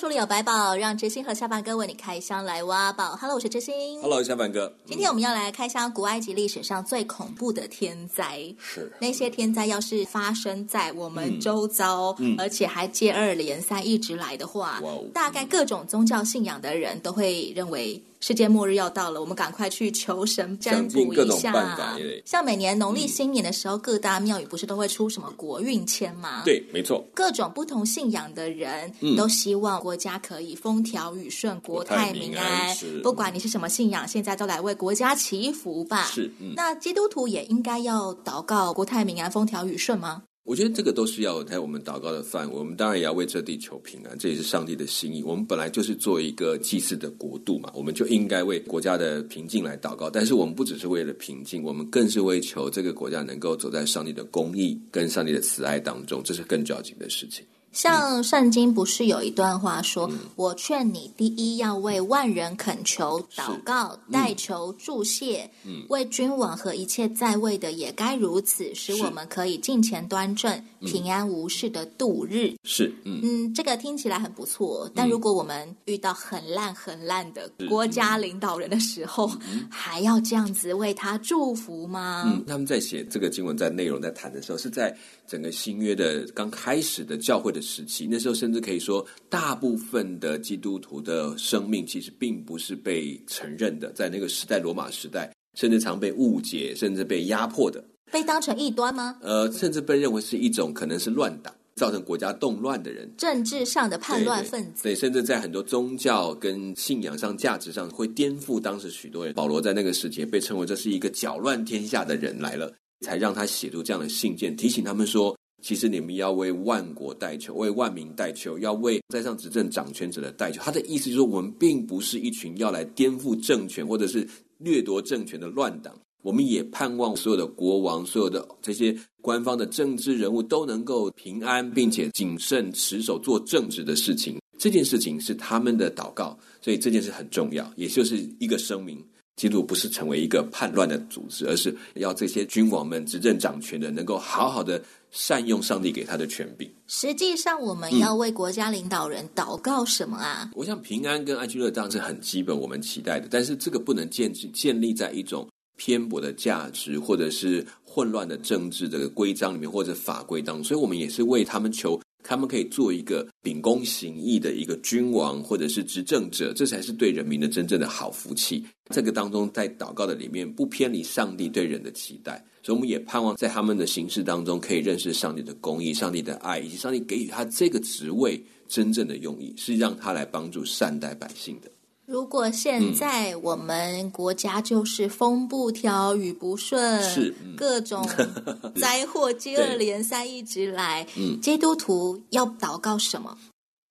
[0.00, 3.14] 书里有百宝，让知心和下半哥为你开箱来挖宝。
[3.20, 4.00] Hello，我是知心。
[4.00, 4.72] Hello，下半哥。
[4.86, 8.42] 今天我们要来开箱古埃及历史上最恐怖的天灾。
[8.58, 18.02] 是那些天灾要是发生在我们周遭，嗯、而且还接二连三一直来的话，嗯、大概各种宗教信仰的人都会认为。
[18.20, 21.96] 世界末日要到了，我们赶快去求神占卜一下。
[22.26, 26.42] 像每年农历新年的时候，嗯、各大庙宇不是都会出什么国运签吗？
[26.44, 27.02] 对，没错。
[27.14, 32.76] 各种不同信仰的人、嗯、都希望国家可以风调雨顺、国泰民安。
[33.02, 36.04] 不管你是什么信仰，现在都来为国家祈福吧。
[36.04, 40.24] 是，嗯、那基督徒也应该要祷告国泰民安、风调雨顺吗？
[40.42, 45.22] 我觉得这个都是要在我们祷告的范围，我们当然也要为这地求平安，这也是上帝的心意。
[45.22, 50.10] 我们本来就是做一个祭祀的国度嘛，我们就应该为国家的平静来祷告。
[50.10, 57.44] 但是我们不只是为了平静，我们更是为求这个国家能够走在上帝的公义跟上帝的慈爱当中，这是更要紧的事情。
[57.72, 74.90] 像圣经不是有一段话说：“嗯、我劝你，第一要为万人恳求、祷告、嗯、代求、祝谢，嗯、为君王和一切在位的也该如此，使我们可以敬虔端正、嗯、平安无事的度日。”是，嗯，嗯，这个听起来很不错。
[74.94, 82.24] 但如果我们遇到很烂很烂的国家领导人的时候，嗯、还要这样子为他祝福吗？
[82.26, 84.96] 嗯，他们在写这个经文在内容在谈的时候，是在
[85.28, 99.18] 整个新约的刚开始的教会的时期，那时候甚至可以说，大部分的基督徒的生命其实并不是被承认的，在那个时代，罗马时代，甚至常被误解，甚至被压迫的，被当成异端吗？
[99.20, 109.34] 呃，甚至被认为是一种可能是乱党，造成国家动乱的人，政治上的叛乱分子，对，对，对，甚至在很多宗教跟信仰上、价值上会颠覆当时许多人。
[109.34, 115.36] 保罗在那个时节被称为这是一个搅乱天下的人来了，才让他写出这样的信件，提醒他们说。
[115.60, 120.60] 其实你们要为万国代求，为万民代求，要为在上执政掌权者的代求。
[120.62, 124.26] 他的意思就是说，我们并不是一群要来颠覆政权或者是
[124.58, 125.94] 掠夺政权的乱党。
[126.22, 134.38] 我们也盼望所有的国王、所有的这些官方的政治人物都能够平安，并且谨慎持守做正直的事情。
[134.58, 139.02] 这件事情是他们的祷告，所以这件事很重要，也就是一个声明。
[139.40, 146.70] 基督不是成为一个叛乱的组织，而是要这些君王们执政掌权的，能够好好的善用上帝给他的权柄。
[146.88, 150.42] 实际上，我们要为国家领导人祷告什么啊？
[150.42, 153.28] 嗯、我想平安跟安居乐当是很基本，我们期待的。
[153.30, 155.48] 但是这个不能建建立在一种
[155.78, 160.64] 偏颇的价值，或者是混乱的政治这个规章里面，或者法规当中。
[160.64, 161.98] 所以我们也是为他们求。
[162.22, 168.64] 他们可以做一个秉公行义的一个君王，或者是执政者，这才是对人民的真正的好福气。
[168.90, 181.70] 这个当中，在祷告的里面不偏离上帝对人的期待，所以我们也盼望在他们的行事当中，可以认识上帝的公义、上帝的爱，以及上帝给予他这个职位真正的用意，是让他来帮助善待百姓的。
[182.10, 188.04] 如果现在我们国家就是风不调雨不顺，是、嗯、各种
[188.74, 193.38] 灾祸接二连三一直来，嗯，基督徒要祷告什么？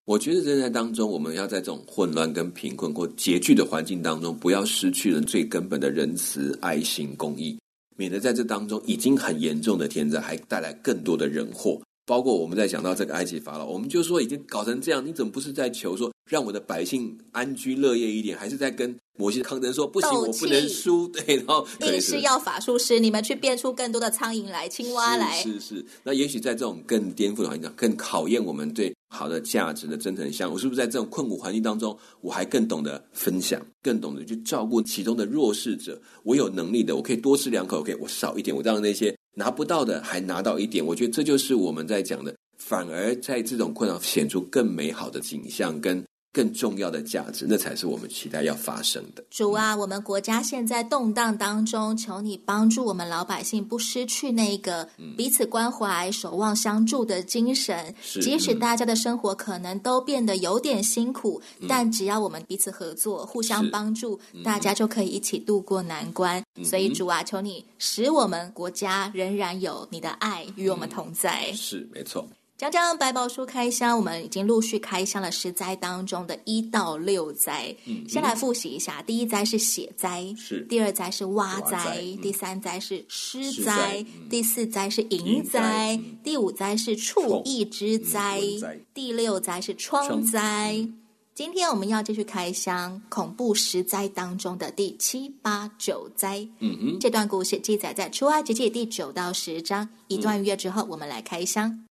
[0.04, 7.58] 我觉得人在当中，我们要在这种混乱跟贫困或拮据的环境当中，不要失去了最根本的仁慈、爱心、公益，
[7.96, 11.80] 免得在这当中已经很严重的天灾，还带来更多的人祸。
[12.06, 21.06] 包括我们在讲到这个埃及法老，我们就说已经搞成这样，你怎么不是在求说让我的百姓安居乐业一点，还是在跟摩西抗争说不行，我不能输？
[21.08, 25.40] 对，然后硬是要法术师，你们去变出更多的苍蝇来、青蛙来。
[25.42, 30.50] 是是，是，那也许在这种更颠覆的环境，更考验我们对好的价值的真诚相。
[30.50, 36.00] 我是不是在这种困苦环境当中，我还更懂得分享，更懂得去照顾其中的弱势者？
[36.24, 39.14] 我有能力的，我可以多吃两口，OK，我少一点，我让那些。
[39.34, 49.24] 拿不到的还拿到一点，我觉得这就是我们在讲的，反而在这种困扰显出更美好的景象跟更重要的价值，那才是我们期待要发生的。
[49.30, 57.94] 主啊，我们国家现在动荡当中，求你帮助我们老百姓不失去那个彼此关怀、守望相助的精神。
[58.00, 66.40] 是即使大家的生活可能都变得有点辛苦，嗯、但只要我们彼此合作、互相帮助，嗯、大家就可以一起度过难关。
[66.56, 71.52] 嗯、所以，主啊，求你使我们国家仍然有你的爱与我们同在。
[71.54, 72.28] 是，没错。
[72.60, 77.74] 讲讲百宝书开箱，我们已经陆续开箱了十灾当中的一到六灾。
[77.86, 90.74] 嗯，先来复习一下：第一灾是血灾，是；第二灾是蛙灾，蛙灾嗯、第三灾是湿灾，灾嗯、第四灾是蝇灾，嗯、第五灾是畜疫之灾，嗯、第六灾是疮灾。
[90.76, 91.00] 嗯、
[91.34, 96.46] 今天我们要继续开箱恐怖十灾当中的第七、八、九灾。
[96.58, 99.88] 嗯哼，这段故事记载在出埃及记第九到十章。
[100.08, 101.86] 一段音乐之后，我们来开箱。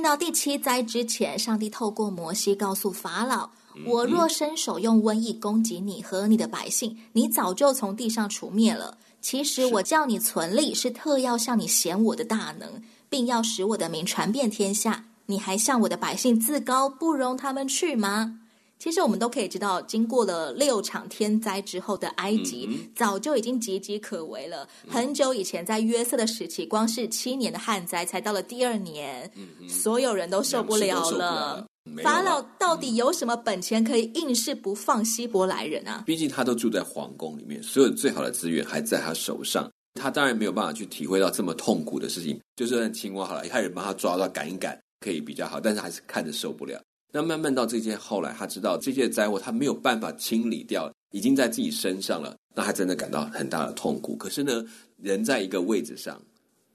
[0.00, 3.50] 进到第七灾之前，上帝透过摩西告诉法老
[3.86, 8.96] ：“我若伸手用瘟疫攻击你和你的百姓，你早就从地上除灭了。
[9.20, 15.04] 其实我叫你存立，是特要向你显我的大能，并要使我的名传遍天下。
[15.26, 18.39] 你还向我的百姓自高，不容他们去吗？”
[18.80, 22.66] 其实我们都可以知道，经过了六场天灾之后的埃及，
[22.96, 24.66] 早就已经岌岌可危了。
[24.86, 29.30] 嗯、很久以前，在约瑟的时期，光是七年的旱灾，才到了第二年，
[29.68, 31.66] 所有人都受不了了。
[32.02, 36.04] 法老到底有什么本钱可以硬是不放希伯来人啊？
[36.06, 42.40] 毕竟他都住在皇宫里面，所有最好的资源还在他手上，他当然没有办法去体会到这么痛苦的事情。
[42.56, 46.80] 就算青蛙好了，一开始帮他抓抓赶一赶，可以比较好，但是还是看着受不了。
[47.12, 52.36] 那慢慢到这些后来，他知道这些灾祸他没有办法清理掉，已经在自己身上了。
[52.54, 54.16] 那他真的感到很大的痛苦。
[54.16, 54.64] 可是呢，
[54.96, 56.20] 人在一个位置上，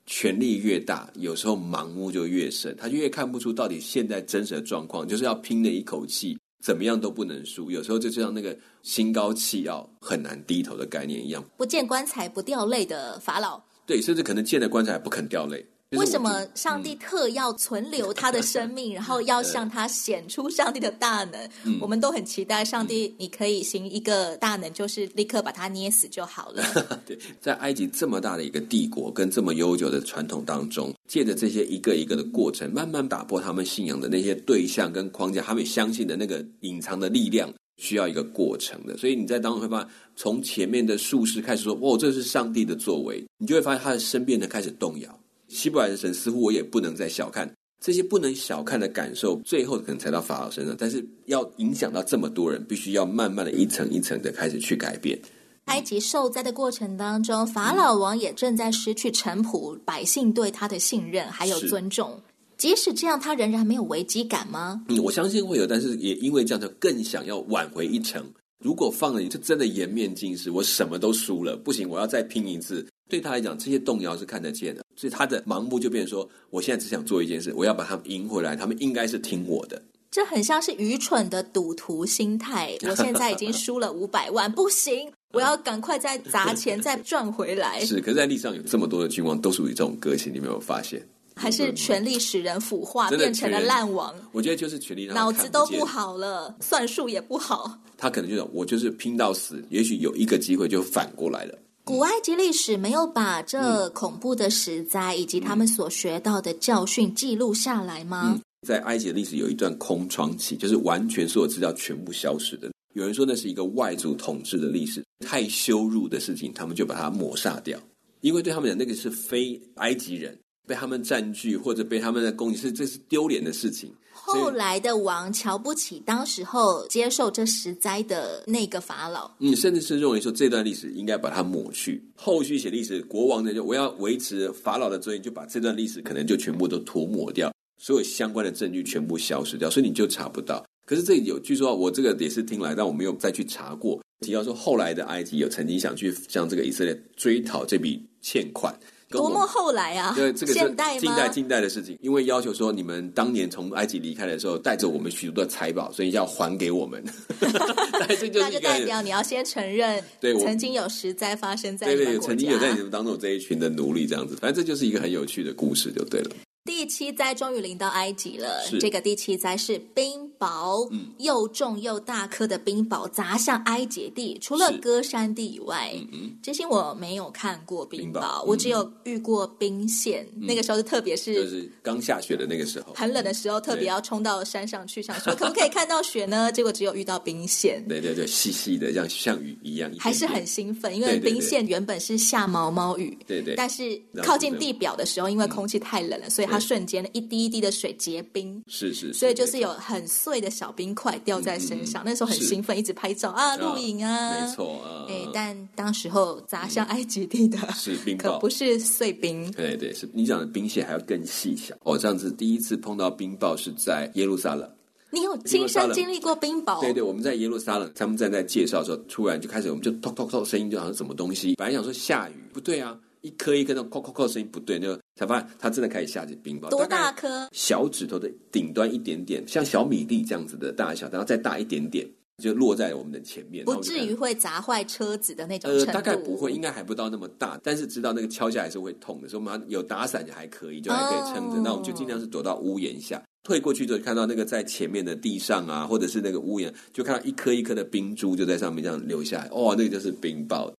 [0.05, 7.71] 权力越大，有时候盲目就越深，他就越看不出到底现在真实的状况，就是要拼的一口气，怎么样都不能输。
[7.71, 13.61] 有时候就像那个心高气傲、很难低头的概念一样，不见棺材不掉泪的法老。
[13.85, 15.65] 对，甚至可能见了棺材不肯掉泪。
[15.97, 21.39] 为什么上帝特要存留他的生命，嗯、 然后要向他显出上帝的大能？
[21.63, 26.63] 嗯、我们都很期待上帝，你可以行一个大能，就是立刻把他捏死就好了。
[27.05, 38.97] 对，在埃及这么大的一个帝国跟这么悠久的传统当中，借着这些一个一个的过程，慢慢打破他们信仰的那些对象跟框架，他们相信的那个隐藏的力量，需要一个过程的。
[38.97, 45.19] 所以你在当中会发现，从前面的术士开始说：“哦，这是上帝的作为。”你就会发现他的身边呢开始动摇。
[45.55, 47.49] 希伯来的神似乎我也不能再小看
[47.81, 50.75] 这些不能小看的感受，最后可能才到法老身上。
[50.77, 55.19] 但是要影响到这么多人，必须要慢慢的一层一层的开始去改变。
[55.65, 62.19] 埃及受灾的过程当中，法老王也正在失去臣仆、百姓对他的信任还有尊重。
[62.57, 64.81] 即使这样，他仍然没有危机感吗？
[64.87, 68.23] 嗯，我相信会有，但是也因为这样，就更想要挽回一城。
[68.63, 72.87] 如果放了你，就真的颜面尽失，我什么都输了，不行，我要再拼一次。
[73.07, 79.81] 对他来讲，这些动摇是看得见的，所以他的盲目就变成说：我现在只想做一件事，我要把他们赢回来，他们应该是听我的。
[80.11, 82.73] 这很像是愚蠢的赌徒心态。
[82.89, 87.83] 我现在已经输了五百万，不行，我要赶快再砸钱再赚回来。
[87.85, 91.05] 是，可是，在历史上有这么多的君王都属于这种个性，你没有发现？
[91.35, 94.15] 还是权力使人腐化，变成了烂王？
[94.31, 97.77] 我觉得就是权力让脑子都不好了，算术也不好。
[97.97, 101.57] 他可能就想，我就是拼到死，也许有一个机会就反过来了。
[101.85, 108.33] 古埃及历史没有把这恐怖的十灾以及他们所学到的教训记录下来吗？
[108.35, 112.71] 嗯，在埃及的历史有一段空窗期，就是完全所有资料全部消失的。
[112.95, 117.79] 有人说那是一个外族统治的历史，太羞辱的事情，他们就把它抹杀掉，
[118.21, 120.35] 因为对他们讲那个是非埃及人。
[120.67, 123.93] 被他们占据或者被他们的攻击，是这是丢脸的事情。
[124.25, 132.03] 后来的王瞧不起当时候接受这十灾的那个法老，嗯，甚至是认为说这段历史应该把它抹去。
[132.15, 140.65] 后续写历史，国王呢就我要维持法老的尊严，就把这段历史可能就全部都涂抹掉，所有相关的证据全部消失掉，所以你就查不到。
[140.87, 144.01] 可是这里有据说，我这个也是听来，但我没有再去查过。
[144.21, 148.73] 提到说后来的埃及有曾经想去向这个以色列追讨这笔欠款。
[149.09, 150.13] 多么后来啊！
[150.15, 151.27] 对，这个是近代吗？
[151.27, 157.03] 近代的事情，因为要求说你们当年从埃及离开的时候，带着我们许多的财宝，所以要还给我们。
[157.39, 161.87] 那就代表你要先承认，对，曾经有十灾发生在。
[161.87, 166.31] 对对，曾经有在你们当中这一群的奴隶这样子，反正这就是一个很有趣的故事，就对了。
[166.65, 174.37] 第七灾终于临到埃及了，这个第七灾是冰雹雹，嗯，又重又大颗的冰雹砸向埃及地。
[174.41, 180.27] 除了歌山地以外，嗯，之前我没有看过冰雹，我只有遇过冰线。
[180.35, 186.51] 嗯、那个时候是特别是就是刚下雪的那个时候，很冷的时候，特别要冲到山上去，想 说可不可以看到雪呢？
[186.53, 187.83] 结果只有遇到冰线。
[187.87, 202.03] 对对对，细细的，像像雨一样，还是很兴奋，因为冰线原本是下毛毛雨，对对，但是靠近地表的时候，因为空气太冷了，嗯、所以它瞬间一滴一滴的水结冰，是是，所以就是有很碎的小冰块掉在身上。
[202.03, 205.05] 嗯、那时候很兴奋，一直拍照啊，录影啊，没错啊。
[205.09, 209.51] 哎，但当时候砸向埃及地的 是冰雹，可不是碎冰。
[209.51, 211.75] 对对，是你讲的冰屑还要更细小。
[211.83, 214.69] 哦，这样子第一次碰到冰雹是在耶路撒冷。
[215.11, 216.81] 你有亲身经历过冰雹？
[216.81, 221.55] 对对，我们在耶路撒冷，他们正在介绍的时候，突然就开始，我们就咚咚咚声音，就好像什么东西。
[221.55, 226.69] 本来想说下雨，不对啊，一颗一颗那种扣扣扣声音不对，那个才发现它真的开始下起冰雹。
[226.69, 227.47] 多大颗？
[227.51, 235.71] 小指头的顶端一点点，像小米粒这样子的大小，然后再大一点点，就落在我们的前面，不至于会砸坏车子的那种。
[235.71, 241.55] 呃，大概不会，应该还不到那么大，但是知道那个敲下来是会痛的，所以我们有打伞就还可以，就还可以撑着。
[241.55, 241.63] Oh.
[241.63, 243.19] 那我们就尽量是躲到屋檐下。
[243.43, 249.49] 退过去之后，看到那个在前面的地上啊，或者是那个屋檐，就看到一颗一颗的冰珠就在上面这样流下来。
[249.51, 250.71] 哦，那个就是冰雹。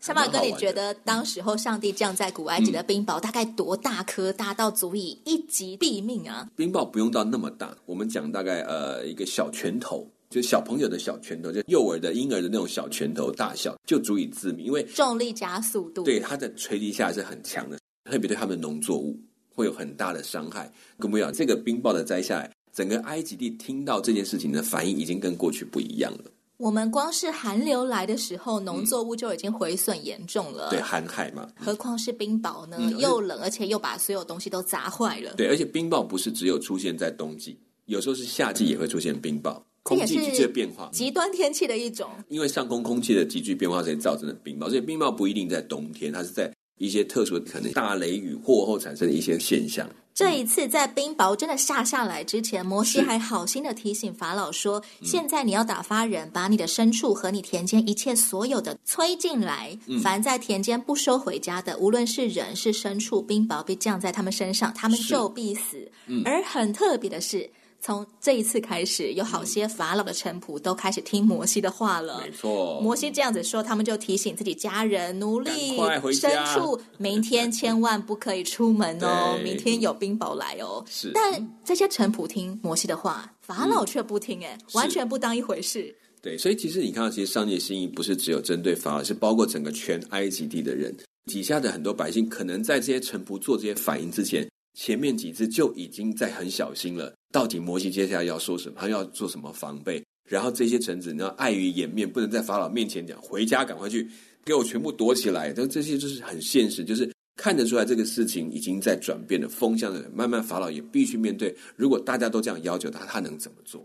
[0.00, 4.32] 小马哥，你觉得当时候上帝降在古埃及的冰雹大概多大颗？
[4.32, 6.48] 大到足以一击毙命啊？
[6.54, 14.66] 冰雹不用到那么大，我们讲大概呃一个小拳头，就小朋友的小拳头，就幼儿的婴儿的那种小拳头大小，就足以致命。
[14.66, 19.18] 因为重力加速度，对它的垂直下来是很强的，特别对他们的农作物。
[19.58, 20.72] 会有很大的伤害。
[21.00, 26.30] 更不要这个冰雹的摘下来，整个埃及地听到这件事情的反应已经跟过去不一样了。
[26.58, 30.68] 我们光是寒流来的时候，农作物就已经毁损严重了。
[30.68, 31.48] 嗯、对，寒害嘛。
[31.56, 32.76] 何况是冰雹呢？
[32.80, 35.34] 嗯、又冷，而且又把所有东西都砸坏了。
[35.36, 39.56] 对，而且冰雹不是只有出现在冬季，有时候是夏季也会出现冰雹。
[39.84, 42.10] 空气急剧变化，极端天气的一种。
[42.28, 44.68] 因为上空空气的急剧变化，所以造成的冰雹。
[44.68, 46.52] 所以冰雹不一定在冬天，它是在。
[46.78, 49.88] 一些特殊的可能大雷雨过后产生的一些现象。
[50.14, 59.78] 这一次在冰雹真的下下来之前，摩西还好心的提醒法老说：“是现在你要打发人，把你的牲畜和你田间一切所有的催进来。
[59.86, 65.88] 嗯、凡在田间不收回家的，无论是人是牲畜，冰雹被降在他们身上，他们就必死。
[66.08, 67.48] 嗯、而很特别的是。”
[67.80, 72.20] 从这一次开始，有好些法老的臣仆都开始听摩西的话了。
[72.24, 80.84] 没错，摩西这样子说，他们就提醒自己家人、奴隶、牲畜，明天千万不可以出门哦， 明天有冰雹来哦。
[80.88, 85.94] 是，但这些臣仆听摩西的话，法老却不听，哎、嗯，完全不当一回事。
[86.20, 90.92] 对，所以其实你看到，其实上帝的心意不是只有针对法老，是包括整个全埃及地的人，
[91.26, 94.46] 底下的很多百姓，可能在这些臣仆做这些反应之前。
[94.78, 100.00] 前面几次就已经在很小心了，到底摩西接下来要说什么，他要做什么防备？
[100.30, 104.08] 然后这些臣子，你要碍于颜面，不能在法老面前讲，回家赶快去
[104.44, 105.52] 给我全部躲起来。
[105.52, 111.52] 但这些就是很现实，就是看得出来这个事情已经在转变的风向的，慢慢法老也必须面对。
[111.74, 113.84] 如果大家都这样要求他，他能怎么做？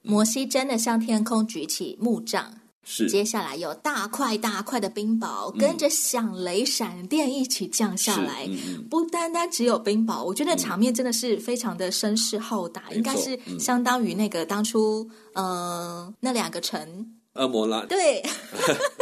[0.00, 2.59] 摩西真的向天空举起木杖。
[2.82, 8.48] 是，接下来有大块大块的冰雹，嗯、跟着响雷闪电一起降下来。
[8.88, 18.22] 不单单只有冰雹，我觉得场面真的是非常的声势浩大，嗯、应该是相当于那个当初，嗯、呃，那两个城，蛾摩拉，对，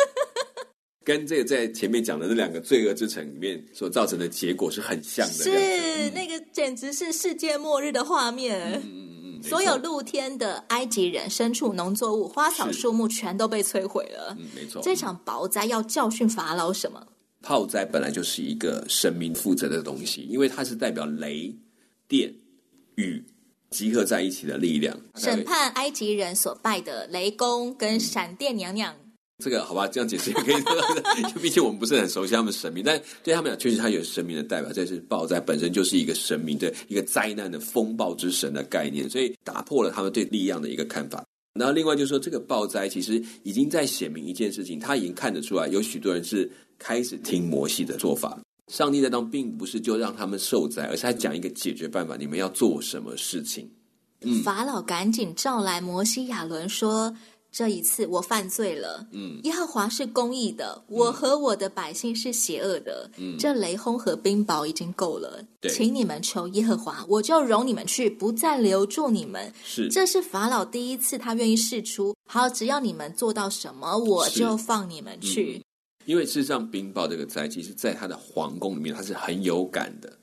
[1.04, 5.32] 跟这个在前面讲的那两个罪恶之城里面所造成的结果是很像的。
[5.32, 8.82] 是，嗯、那个简直是世界末日的画面。
[8.84, 9.07] 嗯
[9.42, 14.36] 所有露天的埃及人、牲畜、农作物、花草树木全都被摧毁了。
[14.38, 14.80] 嗯，没错。
[14.82, 17.06] 这场雹灾要教训法老什么？
[17.40, 21.54] 炮灾本来就是一个神明负责的东西，因为它是代表雷、
[22.08, 22.34] 电、
[22.96, 23.24] 雨
[23.70, 28.94] 集合在一起的力量，审判埃及人所拜的雷公跟闪电娘娘。
[29.42, 30.56] 这个好吧，这样解释也可以。
[31.40, 34.72] 毕竟我们不是很熟悉他们神明，但对他们俩确实他有神明的代表。
[34.72, 41.24] 这是暴灾本身就是一个神明的一个灾难的风暴之神的概念，所以打破了他们对力量的一个看法。
[41.54, 48.36] 然后另外就是说，这个暴灾其实已经在显明一件事情，他已经看得出来，有许多人是开始听摩西的做法。
[48.72, 53.70] 上帝在当并不是就让他们受灾，而是他讲一个解决办法，你们要做什么事情？
[54.42, 57.14] 法老赶紧召来摩西亚伦说。
[57.58, 65.68] 这一次我犯罪了，嗯，耶和华是公义的，嗯、我和我的百姓是邪恶的，嗯，这雷轰和冰雹已经够了，对。
[65.68, 69.52] 请你们求耶和华，我就容你们去，不再留住你们。
[69.64, 75.56] 是，这是法老第一次他愿意试出，好，只要你们做到什么，我就放你们去。
[75.58, 75.64] 嗯、
[76.04, 80.16] 因为事实上，冰雹这个灾，其实在他的皇宫里面，他是很有感的。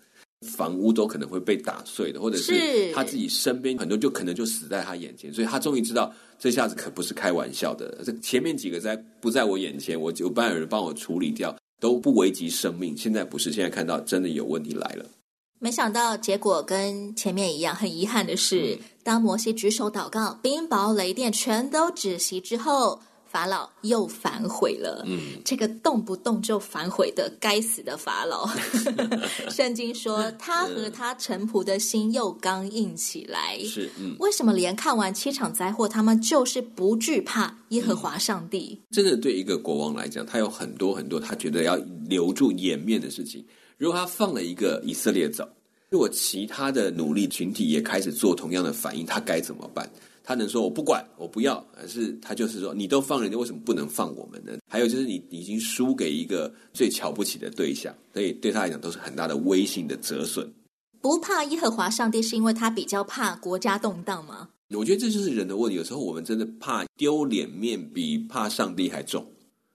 [0.45, 7.97] 房屋都可能会被打碎的，或者是他自己身边很多就可能就死在他眼前，所以他终于知道这下子可不是开玩笑的。
[8.05, 12.95] 这前面几个在不在我眼前，我就不然有人帮我处理掉，都不危及生命。
[12.95, 15.05] 现在不是，现在看到真的有问题来了。
[15.59, 23.01] 没想到结果跟前面一样，很遗憾的是，当摩西举手祷告，冰雹雷电全都止息之后。
[23.35, 28.47] 法老又反悔了，嗯，这个动不动就反悔的该死的法老。
[29.51, 38.81] 圣经说他和他臣仆的心又刚硬起来，是，嗯，为什么连看完七场灾祸，他们就是不惧怕耶和华上帝？
[38.89, 41.75] 真的，对一个国王来讲，他有很多很多他觉得要
[42.07, 43.45] 留住颜面的事情。
[43.77, 45.45] 如果他放了一个以色列走，
[45.89, 49.89] 如果其他的努力群体也开始做同样的反应，他该怎么办？
[50.27, 54.57] 他能说我不管，我不要，还是他就是说你都放人家，为什么不能放我们呢？
[54.67, 60.51] 还有就是你已经输给一个最瞧不起的对象，所以对他来讲都是很大的威信的折损。
[60.99, 64.49] 不怕耶和华上帝，是因为他比较怕国家动荡吗？
[64.75, 65.77] 我觉得这就是人的问题。
[65.77, 69.23] 有时候我们真的怕丢脸面，比怕上帝还重。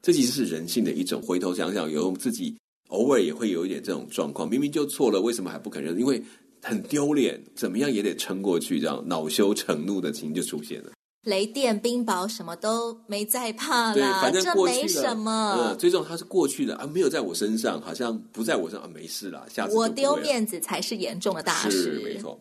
[0.02, 1.22] 这其实是人性的一种。
[1.22, 2.56] 回头想想，有自己
[2.88, 5.96] 偶尔也会有一点这种状况，明明就错了，为什么还不肯认？
[5.96, 6.20] 因为。
[6.62, 10.90] 很丢脸，怎么样也得撑过去，这样恼羞成怒的情就出现了。
[11.24, 15.56] 雷电、冰雹什么都没在怕了，对，反正过去了，这没什么。
[15.58, 19.46] 嗯，最重要它是过去的啊，没有在我身上，好像不在我身上啊，没事了。
[19.52, 22.40] 下次我丢面子才是严重的大事，是没错。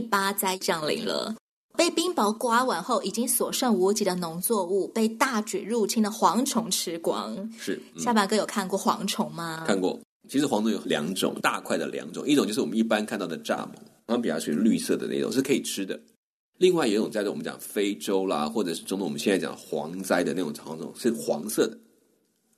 [0.00, 1.36] 第八灾降临了，
[1.76, 7.36] 被冰雹刮完后，已经所剩无几的农作物被大举入侵的蝗虫吃光。
[7.58, 9.64] 是，嗯、下巴哥有看过蝗虫吗？
[9.66, 10.00] 看过。
[10.26, 13.68] 其实蝗虫有两种，大块的两种，一种就是我们一般看到的蚱蜢，
[14.06, 16.00] 它比较属于绿色的那种，是可以吃的。
[16.56, 21.76] 另外有一种在我们讲非洲啦，或者是中东我们现在讲蝗灾的那种蝗虫，是黄色的。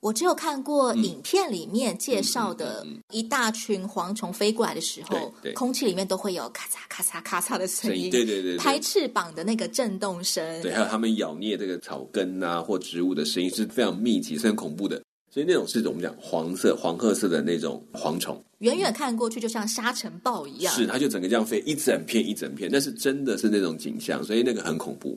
[0.02, 15.00] 我只有看过影片里面介绍的，一大群蝗虫飞过来的时候，空气里面都会有咔嚓咔嚓咔嚓的声音，对对对，拍翅膀的那个震动声，对，还有它们咬啮这个草根啊或植物的声音是非常密集，是很恐怖的。
[15.30, 25.16] 所以那种是我们讲黄色、黄褐色的那种蝗虫，远远看过去就像沙尘暴一样，是它就整个这样飞一整片一整片，但是真的是那种景象，所以那个很恐怖。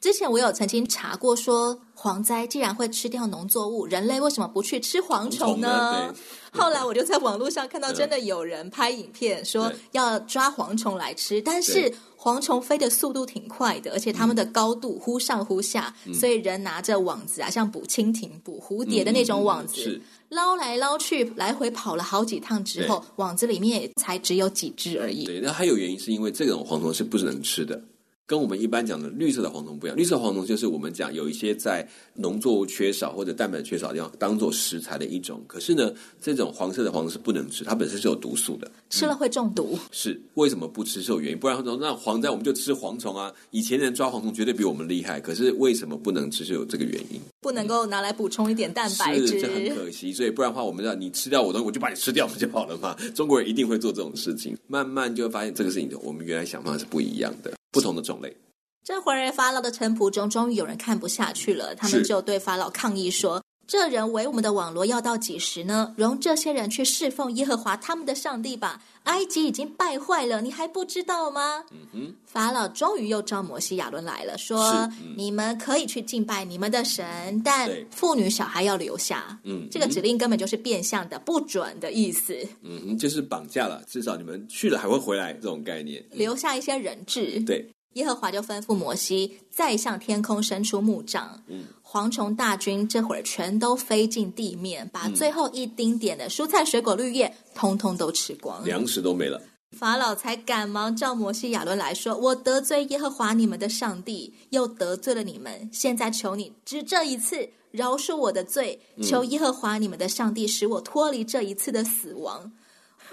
[0.00, 6.14] 之前我有曾经查过说，蝗灾既然会吃掉农作物，人类为什么不去吃蝗虫呢？
[6.52, 25.24] 后来我就在网络上 看到，真的有人拍影片说要抓蝗虫来吃，但是蝗虫飞的速度挺快的，而且它们的高度忽上忽下，嗯、所以人拿着网子啊，像捕蜻蜓、捕蝴蝶的那种网子，捞来捞去，来回跑了好几趟之后，网子里面也才只有几只而已。
[25.24, 27.82] 对，那还有原因是因为这种蝗虫是不能吃的。
[28.26, 35.42] 跟我们一般讲的绿色的蝗虫不一样，绿色蝗虫就是我们讲有一些在农作物缺少或者蛋白缺少的地方当做食材的一种。
[35.46, 39.70] 可是呢，这种黄色的蝗虫是不能吃，它本身是有毒素的，吃了会中毒。
[39.74, 43.30] 嗯、是为什么不吃是有原因，不然说那蝗灾我们就吃蝗虫啊。
[43.50, 50.14] 以前人抓蝗虫绝对比我们厉害，可是为什么不能吃是有这个原因，不能够拿来补充一点蛋白质，这很可惜。
[50.14, 52.96] 所以不然的话，我们让你吃掉我的东西，我就把你吃掉不就好了嘛？
[53.14, 58.34] 中国人一定会做这种事情，慢慢就会发现这个事情，我们原来想法是不一样的，不同的种类。
[58.82, 65.94] 这会儿，法老的臣仆中终于有人看不下去了，他们就对法老抗议说：“这人为我们的网罗要到几时呢？
[65.96, 68.82] 容这些人去侍奉耶和华他们的上帝吧！
[69.04, 72.14] 埃及已经败坏了，你还不知道吗？”嗯哼。
[72.26, 74.58] 法老终于又召摩西亚伦来了，说
[75.00, 82.36] ：“嗯、你们可以去敬拜你们的神，但妇女小孩要留下。”嗯，这个指令根本就是变相的不准的意思。
[82.62, 87.40] 嗯哼，就是绑架了，至少你们去了还会回来这种概念，留下一些人质。
[87.46, 87.66] 对。
[87.94, 99.40] 耶和华就吩咐摩西，再向天空伸出木杖，嗯，蝗虫大军这会儿全都飞进地面，把最后一丁点的蔬菜、水果、绿叶，通通都吃光，粮食都没了。
[99.76, 112.52] 法老才赶忙召摩西亚伦来说：“我得罪耶和华你们的上帝，又得罪了你们，现在求你只这一次饶恕我的罪，求耶和华你们的上帝使我脱离这一次的死亡。”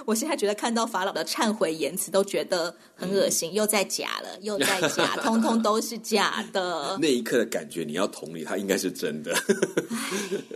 [0.06, 6.96] 我现在觉得看到法老的忏悔言辞都觉得很恶心，嗯、又在假了， 又在假，通通都是假的。
[7.02, 9.36] 那一刻的感觉，你要同理，它应该是真的。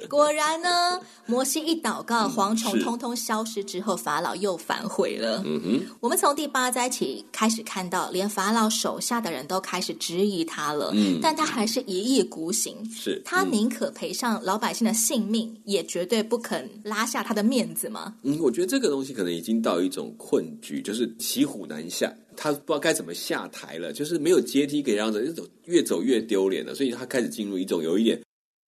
[0.07, 5.41] 果然呢， 摩西一祷告，蝗虫通通消失之后，法老又反悔了。
[5.43, 10.91] 嗯哼，我们从第八灾起开始看到，连法老手下的人都开始质疑他了。
[10.93, 18.13] 嗯，但他还是一意孤行，是他宁可赔上老百姓的性命，也绝对不肯拉下他的面子吗？
[18.21, 28.21] 嗯，我觉得这个东西可能已经到一种困局，就是骑虎难下，他不知道该怎么下台了，就是没有阶梯可以让人走，越走越丢脸了，所以他开始进入一种有一点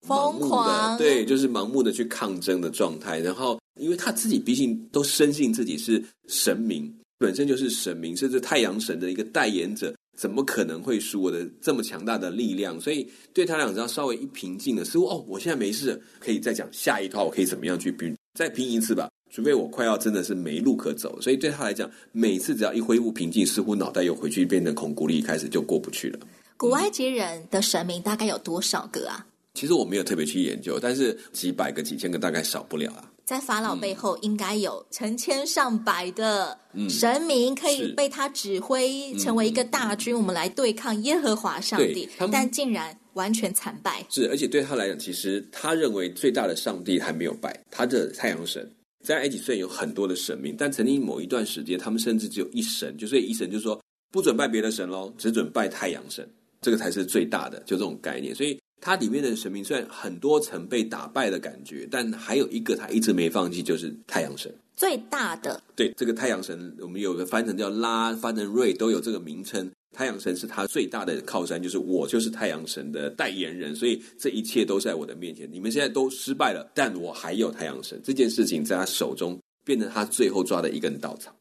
[0.08, 3.20] 盲目的疯狂，对，就是盲目的去抗争的状态。
[3.20, 12.80] 然后，因为他自己毕竟都深信自己是神明，本身就是神明，甚至太阳神的一个代言者，怎么可能会输我的这么强大的力量？
[12.80, 19.10] 所以对他俩只要稍微一平静了，似乎哦，我现在没事，可以再讲下一套，我可以怎么样去拼，再拼一次吧。
[19.30, 26.20] 除非我快要真的是没路可走，所以对他来讲，每次只要一恢复平静，似乎脑袋又回去变成孔古力，开始就过不去了。
[26.56, 29.26] 古埃及人的神明大概有多少个啊？
[29.54, 33.12] 其实我没有特别去研究，但是几百个、几千个大概少不了啊。
[33.26, 36.58] 在法老背后应该有成千上百的
[36.90, 42.08] 神明，可以被他指挥成为一个大军，我们来对抗耶和华上帝。
[42.32, 44.06] 但竟然完全惨败。
[44.10, 48.72] 是，而且对他来讲，其实他认为最大的上帝还没有败，他的太阳神。
[49.08, 58.36] 在埃及虽然有很多的神明，但曾经某一段时间，他们甚至只有一神，就所以一神就是说不准拜别的神喽，只准拜太阳神，这个才是最大的，就这种概念。
[58.36, 64.54] 所以它里面的神明虽然很多层被打败的感觉，但还有一个他一直没放弃，就是太阳神。
[64.76, 65.64] 最大的。
[65.74, 69.72] 对，这个太阳神，我们有个翻成叫拉，翻成瑞，都有这个名称。
[69.98, 75.50] 太阳神是他最大的靠山，就是我就是太阳神的代言人，所以这一切都在我的面前。
[75.52, 81.36] 你们现在都失败了，但我还有太阳神，这件事情在他手中变成他最后抓的一根稻草。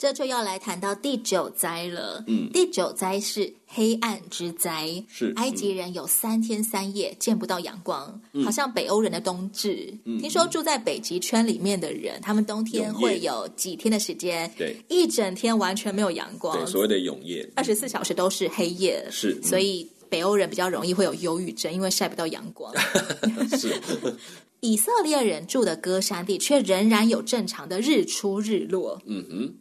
[0.00, 2.24] 这就要来谈到第九灾了。
[2.26, 4.90] 嗯，第九灾是黑暗之灾。
[5.06, 9.92] 是，埃及人有三天三夜见不到阳光，嗯、好像北欧人的冬至。
[10.06, 16.56] 嗯，听说住在北极圈里面的人，他们冬天会有几天的时间，对，一整天完全没有阳光。
[16.56, 19.06] 对，所谓的永夜，二十四小时都是黑夜。
[19.10, 22.74] 是，所以北欧人比较容易会有忧郁症，因为晒不到阳光。
[23.54, 23.78] 是，
[24.60, 28.98] 以色列人住的歌山地却仍然有正常的日出日落。
[29.04, 29.54] 嗯哼。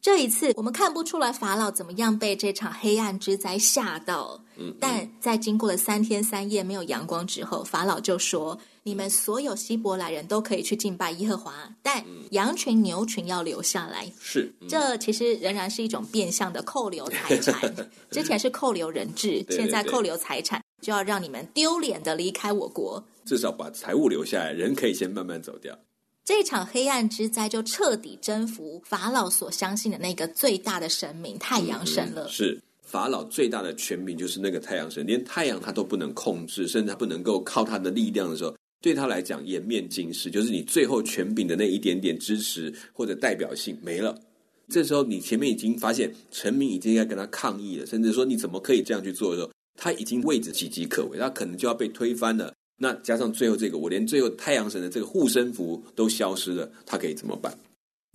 [0.00, 4.40] 这一次，我们看不出来法老怎么样被这场黑暗之灾吓到。
[4.56, 17.74] 嗯，但在经过了三天三夜没有阳光之后，法老就说：“你们所有希伯来人都可以去敬拜耶和华，但羊群牛群要留下来。”是，这其实仍然是一种变相的扣留财产。
[18.10, 23.02] 之前是扣留人质，现在扣留财产，就要让你们丢脸的离开我国。
[23.24, 25.76] 至少把财物留下来，人可以先慢慢走掉。
[26.28, 32.26] 这场黑暗之灾就彻底征服法老所相信的那个最大的神明太阳神了。
[32.26, 44.14] 嗯，是法老最大的权柄，就是那个太阳神，连太阳他都不能控制，甚至他不能够靠他的力量的时候，对他来讲颜面尽失，就是你最后权柄的那一点点支持或者代表性没了。
[44.68, 52.52] 这时候你前面已经发现臣民已经在跟他抗议了，甚至说你怎么可以这样去做的时候，他已经位置岌岌可危，他可能就要被推翻了。
[52.78, 57.52] 那加上最后这个，我连最后太阳神的这个护身符都消失了，他可以怎么办？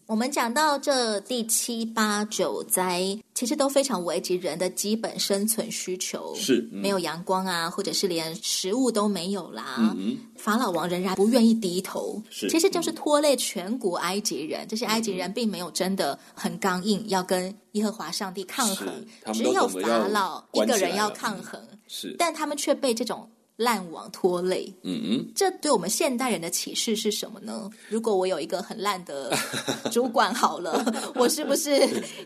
[0.06, 9.76] 我们讲到这第七八九灾，其实都非常危及人的基本生存需求，是、嗯、没有阳光啊，或者是连食物都没有啦。
[9.80, 14.67] 嗯嗯，法老王仍然不愿意低头，是，其实就是拖累全国埃及人。
[14.67, 18.88] 这些埃及人并没有真的很刚硬，要跟耶和华上帝抗衡，
[19.34, 23.30] 只有法老一个人要抗衡，是，但他们却被这种。
[23.57, 27.69] 烂网拖累，嗯嗯，这对我们现代人的启示是什么呢？
[27.87, 29.31] 如果我有一个很烂的
[29.91, 30.83] 主管，好了，
[31.15, 31.71] 我是不是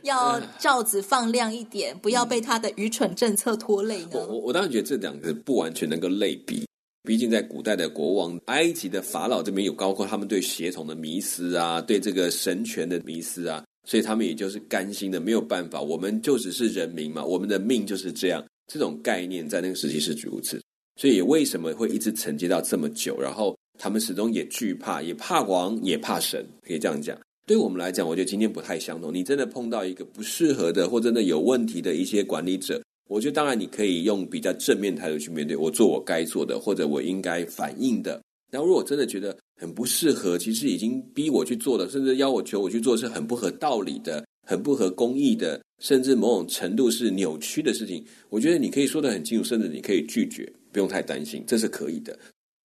[0.03, 4.25] 要罩子放亮一点，不要被他的愚蠢政策拖累呢？
[4.27, 6.65] 我我当然觉得这两个不完全能够类比，
[7.03, 20.61] 毕竟在古代的国王，埃及的法老这边有包括他们对血统的迷思啊，对这个神权的迷思啊，所以他们也就是甘心的没有办法，我们就只是人民嘛，我们的命就是这样，这种概念在那个时期是如此。
[20.97, 23.17] 所以为什么会一直承接到这么久？
[23.21, 27.17] 然后他们始终也惧怕，也怕王，也怕神，可以这样讲。
[27.45, 29.13] 对我们来讲，我觉得今天不太相同。
[29.13, 38.21] 你真的碰到一个不适合的，或真的有问题的一些管理者，我觉得当然你可以用比较正面态度去面对，我做我该做的，或者我应该反应的。
[38.51, 48.03] 然后如果真的觉得很不适合，其实已经逼我去做的，甚至要我求我去做，是很不合道理的，很不合公义的，甚至某种程度是扭曲的事情。
[48.29, 50.51] 我觉得你可以说得很清楚，甚至你可以拒绝。
[50.71, 52.17] 不用太担心，这是可以的。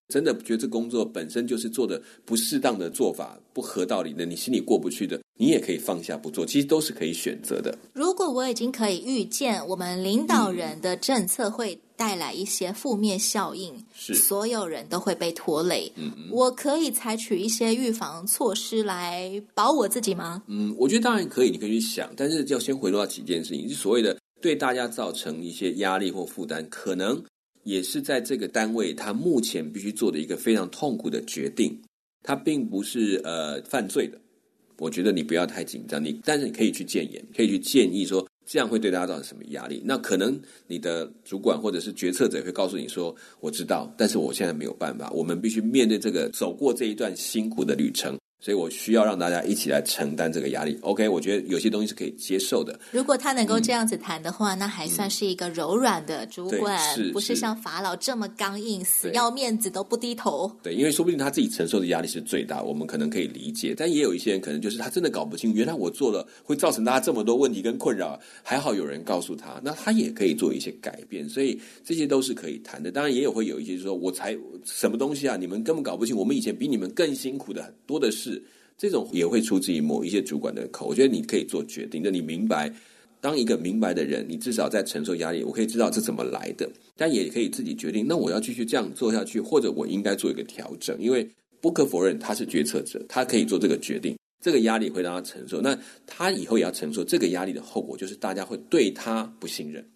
[0.08, 7.74] 真的觉得这工作本身就是做的不适当的做法，不合道理的，你心里过不去的，你也可以放下不做，其实都是可以选择的。
[7.94, 15.90] 如果我已经可以预见我们领导人的政策会带来一些负面效应，是所有人都会被拖累。
[15.96, 20.42] 嗯嗯，我可以采取一些预防措施来保我自己吗？
[20.46, 27.22] 嗯，我觉得当然可以，你可以去想，但是要先回落到几件事情，就所谓的对大家造成一些压力或负担，可能
[27.64, 31.78] 也是在这个单位他目前必须做的一个非常痛苦的决定，
[32.22, 34.18] 他并不是呃犯罪的。
[34.78, 39.80] 我觉得你不要太紧张，你但是你可以去建言，可以去建议说这样会对大家造成什么压力？
[39.84, 48.18] 那可能你的主管或者是决策者会告诉你说，我知道，但是我现在没有办法，我们必须面对这个走过这一段辛苦的旅程。
[48.42, 50.76] 所以我需要让大家一起来承担这个压力。
[50.82, 52.76] OK，我觉得有些东西是可以接受的。
[52.90, 60.50] 如果他能够这样子谈的话，嗯、那还算是一个柔软的主管，是不是像法老这么刚硬，死要面子都不低头。
[60.60, 63.74] 对，因为说不定他自己承受的压力是最大，我们可能可以理解。
[63.76, 71.28] 但也有一些人可能就是他真的搞不清，原来我做了会造成大家这么多问题跟困扰，还好有人告诉他，那他也可以做一些改变。
[71.28, 72.90] 所以这些都是可以谈的。
[72.90, 78.31] 当然也有会有一些就说，我才什么东西啊，你们根本搞不清，我们以前比你们更辛苦的很多的事。
[78.78, 82.72] 这种也会出自于某一些主管的口，我觉得你可以做决定，就你明白，
[83.20, 91.28] 当一个明白的人，你至少在承受压力，我可以知道这怎么来的，但也可以自己决定，那我要继续这样做下去，或者我应该做一个调整，因为
[91.60, 99.88] 不可否认他是决策者，他可以做这个决定，这个压力会让他承受，那他以后也要承受这个压力的后果，就是大家会对他不信任，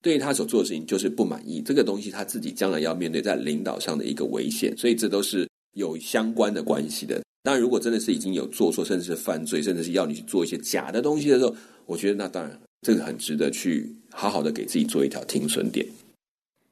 [0.00, 7.20] 对他所做的事情就是不满意，这个东西他自己将来要面对在领导上的一个危险，所以这都是有相关的关系的。
[7.42, 11.54] 当然，如果真的是已经有做错，甚至是犯罪，甚至是要你去做一些假的东西的时候，
[11.86, 15.86] 我觉得那当然这个很值得去好好的给自己做一条停损点。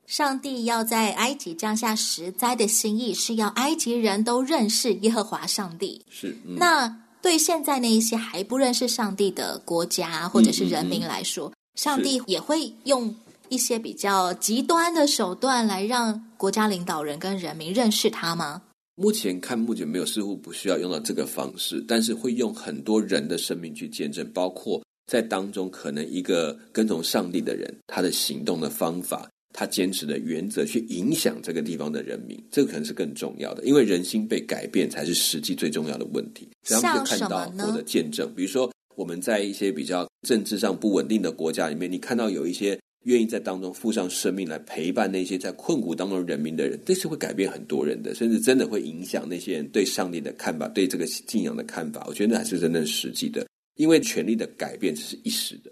[0.06, 6.04] 上帝要在埃及降下十灾的心意，是要埃及人都认识耶和华上帝。
[6.10, 6.36] 是。
[6.46, 13.14] 嗯、那对现在那一些还不认识上帝的国家或者是人民来说，嗯嗯嗯上帝也会用
[13.48, 18.62] 一些比较极端的手段来让国家领导人跟人民认识他吗？
[18.98, 36.48] 目前看，目前没有，似乎不需要用到这个方式，但是会用很多人的生命去见证，包括在当中可能一个跟从上帝的人，他的行动的方法，他坚持的原则，去影响这个地方的人民，这个可能是更重要的，因为人心被改变才是实际最重要的问题。
[36.62, 36.96] 这样？
[36.96, 42.78] 就看到我的见证，比如说我们在一些比较政治上不稳定的国家里面，你看到有一些。
[43.06, 52.04] 愿意在当中付上生命来陪伴那些在困苦当中人民的人，这是会改变很多人的，甚至真的会影响那些人对上帝的看法、对这个信仰的看法。
[52.08, 55.70] 我觉得那还是真正实际的，因为权力的改变只是一时的，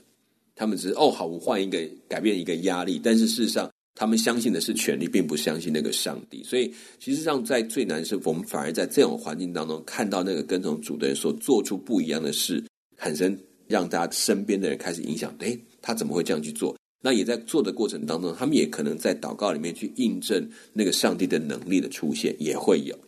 [0.55, 6.41] 他们只是哦好，我换一个改变一个压力，但是事实上他们相信的是权力，并不相信那个上帝。
[6.45, 12.63] 所以，其实上在最难是，我们反而在这种环境当中看到那个跟从主的人所做出不一样的事，
[12.97, 15.35] 产生让大家身边的人开始影响。
[15.41, 16.77] 诶，他怎么会这样去做？
[17.05, 22.99] 那也在做的过程当中，他们也可能在祷告里面去印证那个上帝的能力的出现，也会有。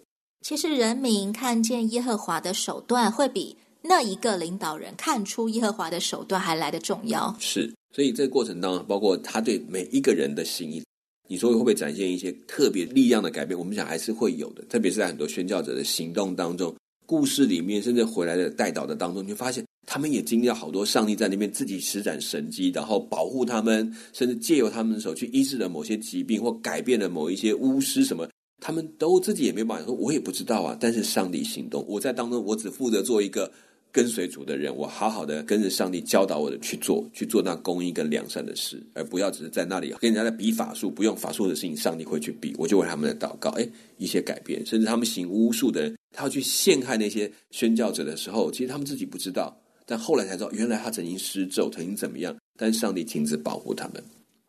[0.43, 7.35] 其实人民看见耶和华的手段，会比那一个领导人看出耶和华的手段还来得重要。
[7.41, 10.85] 是，所以这个过程当中，包括他对每一个人的心意，
[11.27, 13.59] 你说会不会展现一些特别力量的改变？
[13.59, 16.77] 我们想还是会有的，特别是在很多宣教者的行动当中，
[17.07, 19.65] 故事里面，甚至回来的带导的当中，你会发现。
[19.89, 28.29] 他们也经历了好多上帝在那边自己施展神迹，然后保护他们，甚至借由他们的手去医治了某些疾病，或改变了某一些巫师什么，
[28.61, 30.77] 他们都自己也没办法说，我也不知道啊。
[30.79, 33.49] 但是上帝行动，我在当中，我只负责做一个
[33.97, 42.55] 跟随主的人，我好好的跟着上帝教导我的去做，去做那公义跟良善的事，而不要只是在那里跟人家在比法术，不用法术的事情，上帝会去比。
[42.59, 49.59] 我就为他们的祷告，哎，一些改变，甚至他们行巫术的人，他要去陷害那些宣教者的时候，其实他们自己不知道。
[49.87, 52.37] 但后来才知道，原来他曾经施咒，曾经怎么样？
[52.59, 54.05] 但上帝亲自保护他们。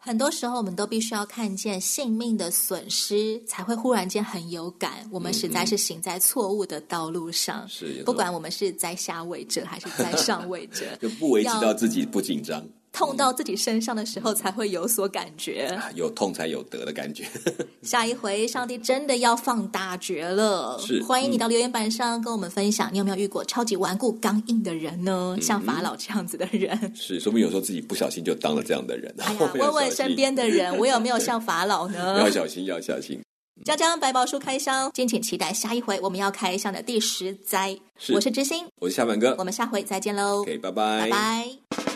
[0.07, 5.05] 很多时候，我们都必须要看见性命的损失，才会忽然间很有感。
[5.11, 7.65] 我们实在是行在错误的道路上。
[7.65, 12.65] 嗯嗯是，不管我们是在下位者还是在上位者，就不为知道自己不紧张。
[12.97, 15.67] 痛到自己身上的时候，才会有所感觉。
[15.69, 17.25] 嗯、有痛才有得的感觉。
[17.83, 20.77] 下一回，上帝真的要放大绝了。
[20.79, 25.35] 是，欢迎你到留言板上跟我们分享，你有没有遇过超级顽固、刚硬的人呢？
[25.37, 26.91] 嗯、像法老这样子的人。
[26.95, 29.13] 是，说明有时候自己不小心就当了这样的人。
[29.19, 32.17] 哎呀，问问身边的人， 我有没有像法老呢？
[32.19, 33.21] 要小心，要小心。
[33.65, 37.77] 江江百宝书开箱，敬请期待下一回我们要开箱的第十灾。
[37.97, 40.41] 是，我是知心，我是夏满哥，我们下回再见喽。
[40.41, 41.86] OK，拜拜，拜拜。